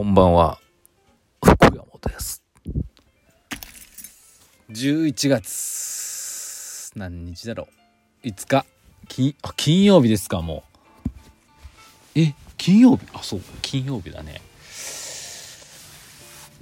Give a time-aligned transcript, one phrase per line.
[0.00, 0.58] こんばんは
[1.44, 2.42] 福山です。
[4.70, 7.68] 11月何日だろ
[8.24, 8.26] う。
[8.26, 8.64] 5日。
[9.08, 10.64] 金あ金曜日ですかも
[12.14, 12.18] う。
[12.18, 13.06] え金曜日？
[13.12, 13.40] あそう。
[13.60, 14.40] 金曜日だね。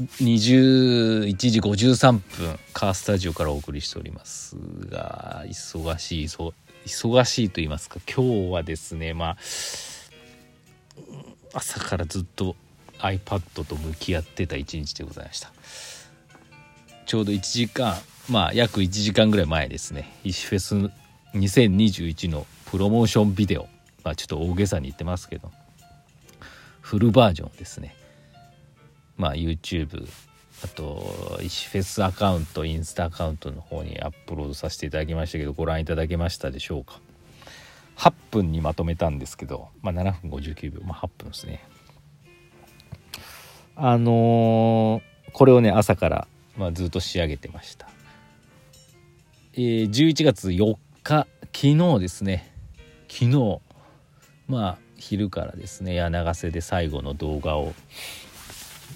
[0.00, 4.56] 21時53分カースタジオからお送りしております
[4.90, 9.36] が忙しいそう忙しいと言いますか今日はですねまあ
[11.54, 12.56] 朝からずっと
[13.00, 15.52] iPad と向き合ってた一日でございました。
[17.06, 17.94] ちょうど1時間
[18.28, 20.12] まあ約1時間ぐらい前ですね。
[20.24, 20.74] 石フェス
[21.34, 23.68] 2021のプロモーションビデオ。
[24.04, 25.50] まあちょっと大げさに言ってますけど。
[26.80, 27.94] フルバージョンですね。
[29.16, 30.08] まあ YouTube
[30.64, 37.00] あと石フェスアカウントインスタアカウントの方にアップロードさせていただきましたけどご覧いただけましたでしょうか。
[37.96, 41.67] 8分にまとめたんですけど、まあ、7分59秒、まあ、8分ですね。
[43.80, 47.88] あのー、これをね朝から、まあ、ずっと仕上げてました、
[49.54, 52.52] えー、11月4日昨日ですね。
[53.08, 53.60] 昨日。
[54.48, 57.74] まあ昼からですね柳瀬で最後の動画を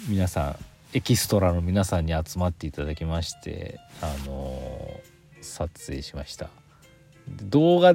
[0.08, 0.56] 皆さん
[0.94, 6.50] エキストラの皆さんに集まっていただきましてあのー、撮影しました。
[7.42, 7.94] 動画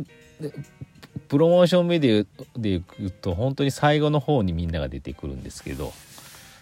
[1.27, 5.91] プロモーションメディアでいくと本当に最後の方にみんなが出てくるんですけど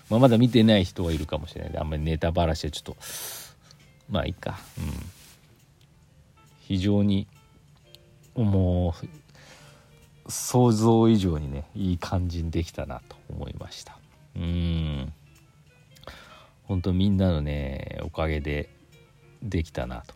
[0.09, 1.71] まあ、まだ見てない人はいるかもしれない。
[1.71, 2.97] であんまりネタばらしはちょっと
[4.09, 4.59] まあいいか。
[4.77, 4.85] うん。
[6.59, 7.27] 非常に
[8.35, 8.95] も
[10.27, 13.97] う想像以上にねいい感じにできたなと思いました。
[14.35, 15.13] うん。
[16.63, 18.69] 本当みんなのねおかげで
[19.43, 20.15] できたなと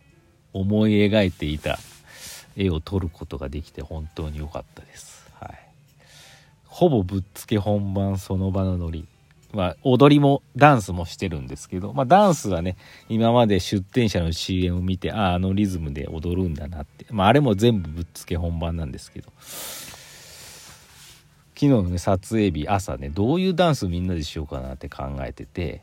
[0.52, 1.78] 思い描いていた
[2.56, 5.58] 絵を撮ることができて本当に良かったです、はい、
[6.66, 9.06] ほぼぶっつけ本番その場のノリ。
[9.52, 12.76] まあ、踊りもダンスもしてるんですけど、まあ、ダンスはね
[13.08, 19.32] 今まで出展者の CM を見てあああのリズムで踊るんだなって、まあ、あれも全部ぶっつけ本番なんですけど。
[21.60, 25.82] 昨日のね撮影日朝ねどういうダンスみんなでしようかなって考えてて。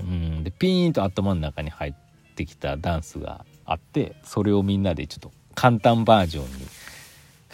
[0.00, 6.66] うんでピーンと頭の中に入ってきたダンスがあってそれをみんなでちょっと簡単バージョンに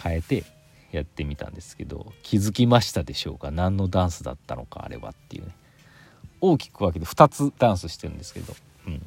[0.01, 0.43] 変えて
[0.95, 3.51] やってみたんですけど気づきましたでしょうか？
[3.51, 4.83] 何のダンスだったのか？
[4.85, 5.55] あれはっていうね。
[6.41, 8.53] 大きく分けて2つダンスしてるんですけど、
[8.87, 9.01] うん、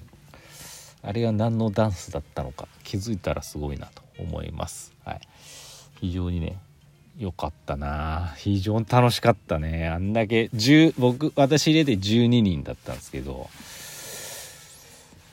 [1.03, 2.66] あれが何のダンスだったのか？
[2.84, 5.21] 気づいたらすごいなと思います、はい、
[6.00, 6.59] 非常にね
[7.19, 8.34] 良かったな。
[8.37, 9.88] 非常に楽しかったね。
[9.88, 13.50] あんだけ10僕私入れて12人だったんですけど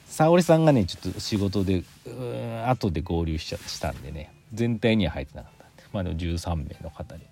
[0.07, 1.83] 沙織さんがねちょっと仕事で
[2.67, 5.54] 後で合流しちゃしたんでね全体には入ってなかった。
[5.95, 7.23] まあ、の13名の方に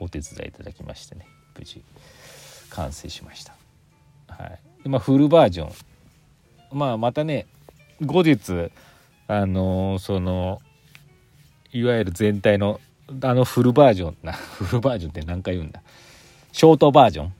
[0.00, 1.24] お手伝いいただきましてね
[1.56, 1.84] 無事
[2.70, 3.54] 完成しました。
[4.26, 4.60] はい。
[4.82, 5.72] でまあ、フルバージョン。
[6.72, 7.46] まあまたね
[8.04, 8.72] 後日
[9.28, 10.60] あのー、その
[11.72, 12.80] いわゆる全体の
[13.22, 15.82] あのフルバージョンな フルバージョンって何回言うんだ？
[16.50, 17.32] ショートバージョン。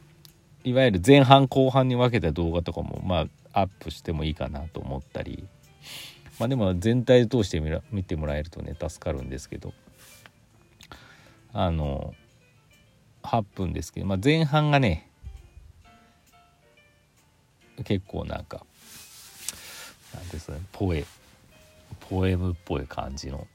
[0.63, 5.49] いわゆる前半後半に分けた動画とかもまあアップしてもいいかなと思ったり。
[6.41, 7.61] まあでも全体通して
[7.93, 9.73] 見てもらえるとね助かるんですけど。
[11.53, 12.15] あの
[13.23, 15.09] 8分ですけど、まあ、前半がね
[17.85, 18.65] 結構なんか
[20.15, 21.05] なんですねポエ
[22.09, 23.47] ポエムっぽい感じの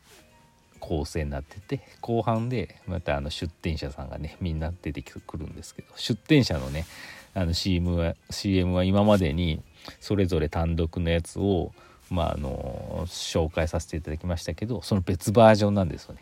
[0.79, 6.85] 構成になってて後半でまたあの出店者さんがねみんな出てくるんですけど出店者のね
[7.33, 9.61] あの CM は CM は今までに
[9.99, 11.71] それぞれ単独のやつを
[12.09, 16.21] まあ、あの紹介させていただきましたけどその別バージョンなんですよね。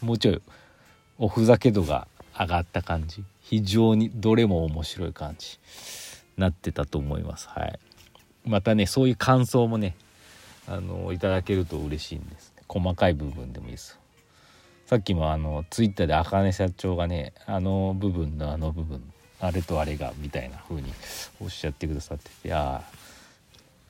[0.00, 0.42] もうちょい
[1.18, 2.06] おふざけ度が
[2.38, 3.24] 上がった感じ。
[3.40, 5.58] 非常にどれも面白い感じ。
[6.36, 7.48] なってたと思います。
[7.48, 7.78] はい。
[8.46, 9.96] またねそういう感想もね
[10.68, 12.52] あのいただけると嬉しいんです。
[12.68, 13.98] 細かい部分でもいいです。
[14.86, 19.02] さっきもあのツイッターで茜社長がねあの部分のあの部分
[19.40, 20.92] あれとあれがみたいな風に
[21.40, 22.98] おっしゃってくださっててああ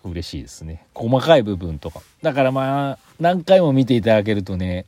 [0.05, 0.85] 嬉しいですね。
[0.95, 2.03] 細かい部分とか。
[2.23, 4.87] だからまあ何回も見ていただけるとね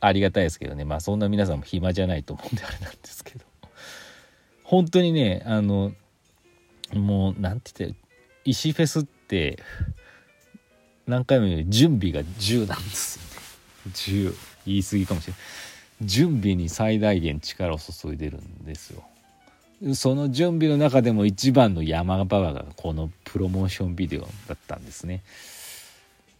[0.00, 0.84] ありがたいですけどね。
[0.84, 3.44] まあそんな皆さんも暇じゃないと思うんであれなんですけど。
[4.64, 5.92] 本当にねあの
[6.94, 7.96] もう何て言って
[8.44, 9.62] 石フェスって
[11.06, 14.32] 何回も言う準備が10なんですよね。
[14.32, 14.36] 10
[14.66, 15.42] 言い過ぎかもしれない。
[16.06, 19.04] 準備に最大限力を注いでるんですよ。
[19.94, 25.22] その準備の中でも一番の山場がこのプロモーションビデオだったんですね。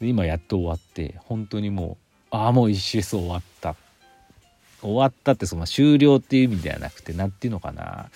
[0.00, 1.96] 今やっと終わって本当にも
[2.30, 3.74] うああもう一周終わった。
[4.80, 8.10] 終わったってその終了っていう意味ではなくて何ていうのかな。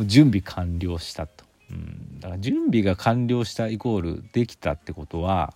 [0.00, 5.54] 準備完了したと、うん、だから準備が完了したイコールできたってことは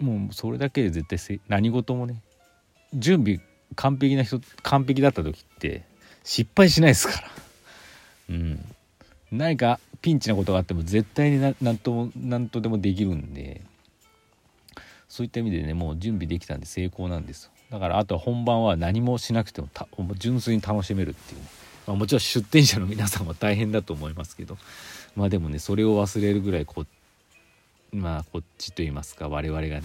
[0.00, 2.22] もうそれだけで絶対何事もね
[2.94, 3.40] 準備
[3.74, 5.84] 完璧な人完璧だった時って
[6.24, 7.28] 失敗しないですから。
[8.30, 8.64] うん。
[9.32, 13.62] 何かピンチなことがあっても絶対に何とも何とでもできるんで。
[15.08, 19.68] そういった意味でねもう準備できたんで成功なんですだからあとは本番は何もしなくても
[20.16, 21.46] 純粋に楽しめるっていうね、
[21.88, 24.56] まあ、もちろん出店者の皆さんは大変だと思いますけど。
[25.16, 26.86] まあでもねそれを忘れるぐらいこ
[27.92, 29.82] まあこっちと言いますか我々がね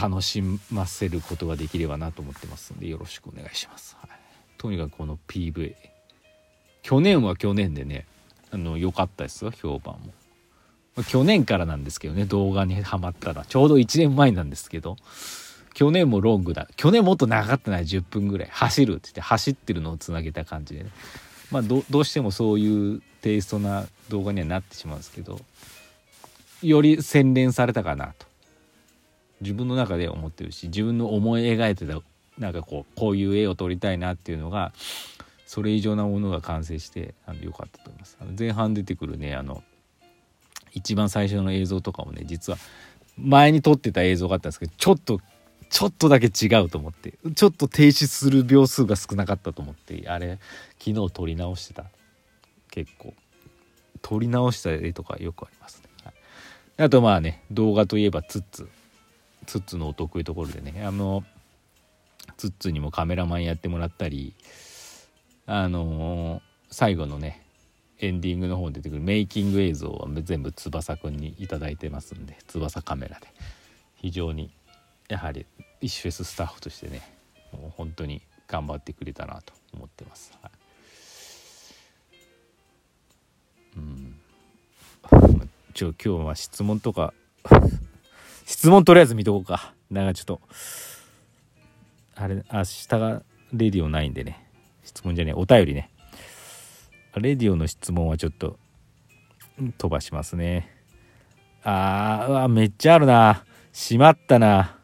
[0.00, 4.10] 楽しませることができればなと思ってますんでよろしくお願いします、はい、
[4.64, 5.74] とにかくこの PV
[6.80, 8.06] 去年は去年でね
[8.50, 9.96] あの良かったですよ評判
[10.96, 11.02] も。
[11.02, 13.44] 去年からなんですけどね動画にはまったら。
[13.44, 14.96] ちょうど1年前なんですけど。
[15.74, 16.66] 去年もロングだ。
[16.76, 18.48] 去年もっと長かったな10分ぐらい。
[18.50, 20.90] 走るって言って走ってるのをつなげた感じでね。
[21.50, 25.42] まあどうしてもそういうテイストな動画にはなってしまうんですけど。
[26.62, 28.26] より洗練されたかなと。
[29.42, 32.00] 自分の中で思ってるし自分の思い描いてた
[32.38, 34.72] なんかこうこういう絵を撮りたいなっていうのが
[35.46, 38.18] それ以上なものが完成してあのよかったと思います。
[38.38, 39.62] 前半出てくるねあの
[40.72, 42.58] 一番最初の映像とかもね実は
[43.16, 45.20] 前に撮ってた映像があったんですけどちょっと
[45.70, 50.38] ちょっとだけ違うと思ってちょっと停止する秒数が少なかったと思ってあれ
[50.78, 51.84] 昨日撮り直してた。
[52.70, 53.14] 結構。
[54.02, 58.68] 撮り直した絵とかよくありますね、はい、あとまあね動画といえばツッツ。
[59.46, 61.22] ツッツのお得意ところでねあの
[62.36, 64.34] ツッツにもカメラマンやってもらったり
[65.46, 66.40] あのー、
[66.70, 67.42] 最後のね
[68.00, 73.28] エンディングの方に出てくるメイキング映像は全部翼くんに頂いてますんで翼カメラで。
[74.04, 74.50] 非常に
[75.08, 75.46] やはり
[75.80, 77.00] イシフェススタッフとしてね
[77.52, 80.32] もう本当に頑張ってくれたなと思ってます。
[80.42, 80.52] はい、
[83.78, 84.20] うん。
[85.72, 87.14] ちょ今日は質問とか
[88.44, 89.72] 質問とりあえず見とこうか。
[89.90, 90.40] なんかちょっと
[92.16, 93.22] あれ明日が
[93.52, 94.46] レディオないんでね。
[94.84, 95.34] 質問じゃねえ。
[95.34, 95.90] お便りね。
[97.16, 98.58] レディオの質問はちょっと
[99.78, 100.70] 飛ばしますね。
[101.62, 103.44] あーうわめっちゃあるな。
[103.72, 104.78] しまったな。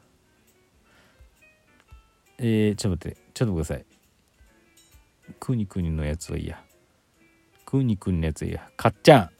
[2.38, 3.84] えー、ちょっと待ってちょっと待ってくだ
[5.24, 5.34] さい。
[5.38, 6.62] くにくにのやつはいいや。
[7.66, 8.68] くにくにのやつはいいや。
[8.76, 9.30] かっちゃん。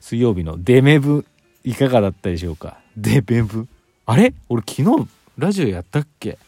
[0.00, 1.26] 水曜日のデメブ
[1.64, 2.78] いかがだったでしょうか？
[2.96, 3.66] デメブ。
[4.06, 4.34] あれ？
[4.48, 5.08] 俺昨日
[5.42, 6.38] ラジオやったっけ？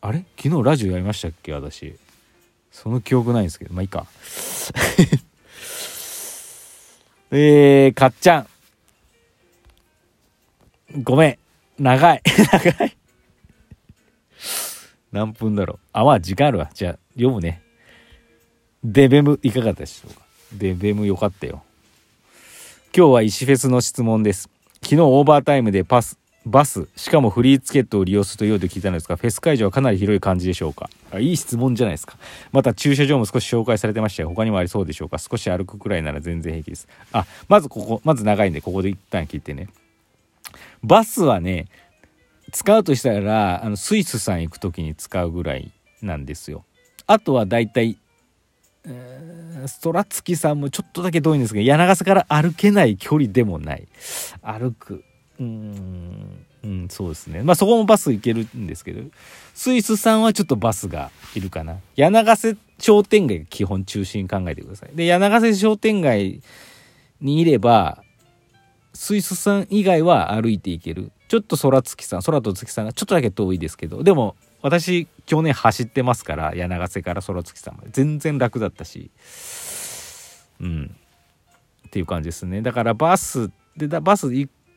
[0.00, 0.24] あれ？
[0.40, 1.52] 昨日ラジオやりましたっけ？
[1.52, 1.96] 私。
[2.70, 3.74] その記憶ないんですけど。
[3.74, 4.06] まあいいか。
[7.32, 8.46] えー、かっちゃん。
[11.02, 11.38] ごめん。
[11.82, 12.22] 長い。
[12.52, 12.96] 長い。
[15.10, 15.78] 何分だろう。
[15.92, 16.70] あまあ時間あるわ。
[16.72, 17.62] じゃあ読むね。
[18.84, 20.20] デベムいかがでしょうか？
[20.52, 21.64] デベムよかったよ。
[22.98, 24.48] 今日は石フェスの質問です。
[24.76, 30.88] 昨日オーバータイムでパスバスしかもフリーチケットを利用するというようで聞いたのですがフェス会場はかなり広い感じでしょうか？
[31.12, 32.16] あいい質問じゃないですか。
[32.52, 34.30] また駐車場も少し紹介されてましたよ。
[34.30, 35.18] 他にもありそうでしょうか？
[35.18, 36.88] 少し歩くくらいなら全然平気です。
[37.12, 39.68] あまずここまず長いんでここで一旦聞いてね。
[40.82, 41.66] バスはね
[42.50, 46.64] 使うとしたらあのスイスさん行く時に使うぐらいなんですよ。
[47.06, 47.98] あとはだいたい
[49.66, 53.88] ストラツキさんもちょっとだけ遠いんですけど柳瀬から歩けない距離でもない。
[54.42, 55.04] 歩く。
[55.40, 56.46] うん。
[56.64, 57.42] うんそうですね。
[57.42, 59.02] まあそこもバス行けるんですけど
[59.54, 61.76] スイスさんはちょっとバスがいるかな。
[61.94, 64.90] 柳瀬商店街基本中心考えてください。
[64.94, 66.40] で柳瀬商店街
[67.20, 68.02] にいれば
[68.92, 71.12] スイスさん以外は歩いていける。
[71.28, 77.88] ちょっと空月さん空と月さんがちょっとだけ遠いですけどでも私去年走ってますから柳瀬から空月さんまで。
[77.92, 79.10] 全然楽だったし。
[80.60, 80.96] うん。
[81.86, 82.62] っていう感じですね。
[82.62, 84.28] だからバスでだバス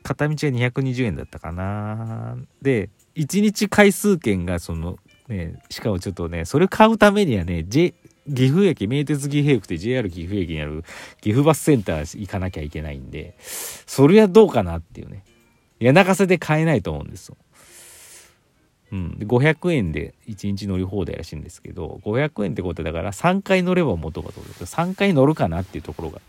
[0.04, 2.38] 片道が220円だったかな。
[2.62, 7.94] で1日回数券がそのねしかもちょっとねそれ買うためにはね、J、
[8.28, 10.84] 岐阜駅名鉄岐阜駅って JR 岐阜駅にある
[11.22, 15.24] 岐阜バスセンター行かなきゃいけないんでそれはどうかなっていうね。
[15.80, 17.38] 谷中瀬で買えないと思うんですよ。
[18.92, 26.22] うん、500円で1日乗り放題らしいんですけど500円ってことだから3回乗れば元が取れる3回乗るかなっていうところが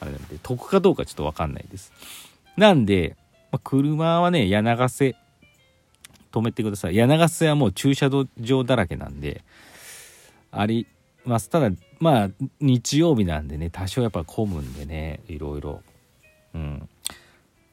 [0.00, 1.90] あれなんで得かどうかちょっと分かんないです
[2.56, 3.16] なんで
[3.52, 5.14] まあ、車はね、柳瀬、
[6.32, 6.96] 止めてください。
[6.96, 8.08] 柳瀬はもう駐車
[8.40, 9.44] 場だらけなんで、
[10.50, 10.86] あり
[11.26, 11.50] ます。
[11.50, 15.82] ただ、まあ、日曜日なんでね、多少やっぱ混むんでね、いろいろ。
[16.54, 16.88] うん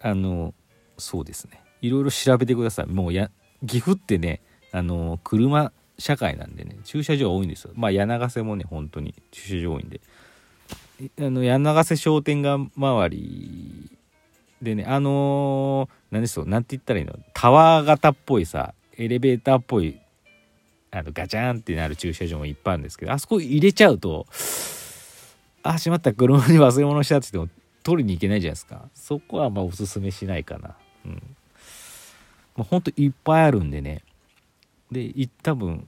[0.01, 0.53] あの
[0.98, 3.29] そうですねいろいろ調べてくださいもうや
[3.66, 7.72] 岐阜ってねあの車社会なんでね駐車場多いんですよ。
[7.75, 10.01] まあ柳瀬もね本当に駐車場多いんで。
[11.20, 13.89] あの柳瀬商店街周り
[14.62, 17.18] でねあのー、何でしょう何て言ったらいいの？
[17.34, 19.98] タワー型っぽいさエレベーターっぽい
[20.92, 24.25] あのガチャンってなる駐車場もいっぱいあるんですけどあそこ入れちゃうと
[25.63, 28.89] あしまった車に忘れ物したって言っても取りに行けないじゃないですか。
[28.94, 30.75] そこはまあおすすめしないかな。
[31.06, 31.36] うん。
[32.60, 34.04] もうほんといっぱいあるんでね。
[34.92, 35.13] で
[35.44, 35.88] 多分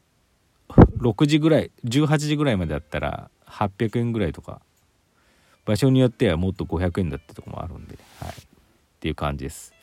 [0.70, 4.62] 6時ぐらい18時ぐらいまでだったら800円ぐらいとか。
[5.66, 8.34] 場所によってはもっと500円だったとこもあるんで、はい、っ
[9.00, 9.74] ていう感じです。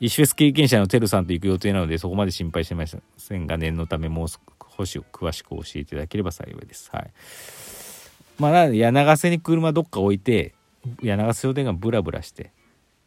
[0.00, 4.38] イシュフェス経験者のてるさんと行く予定なのでそこまで心配してませんが念のためもう少
[4.86, 6.90] し詳しく教えていただければ幸いです。
[6.92, 7.10] はい。
[8.38, 10.54] まあ柳瀬に車どっか置いて
[11.02, 12.50] 柳瀬商店街ブラブラして。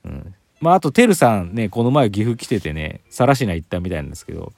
[0.06, 0.36] うん。
[0.63, 4.53] まああとてるさんねこの前岐阜来ててね更科行ったみたいなんですけど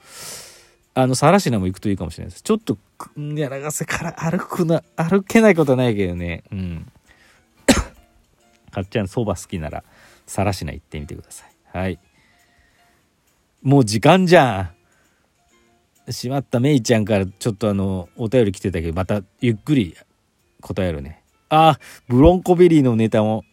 [0.98, 2.42] あの、さらしなも行くといいかもしれないです。
[2.42, 2.78] ちょっと、
[3.18, 6.42] 柳瀬から歩くな、歩けないことはないけどね。
[6.50, 6.90] うん。
[8.72, 9.84] かっちゃん、そば好きなら、
[10.26, 11.50] さらしな行ってみてください。
[11.76, 11.98] はい。
[13.62, 14.72] もう時間じゃ
[16.08, 16.12] ん。
[16.12, 19.94] しまっためいちゃんからちょっとあの、お便り来てたけど、またゆっくり
[20.62, 21.22] 答えるね。
[21.50, 23.44] あ、ブロンコベリーのネタも、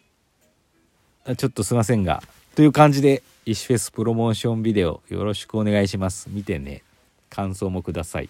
[1.36, 2.22] ちょっとすいませんが。
[2.54, 6.28] という感じで、イシフェスプロモーションビデオよろしくお願いします。
[6.30, 6.82] 見てね。
[7.28, 8.28] 感想もください。